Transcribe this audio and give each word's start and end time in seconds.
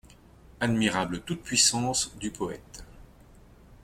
Admirable 0.59 1.21
toute-puissance 1.21 2.17
du 2.17 2.31
poète! 2.31 2.83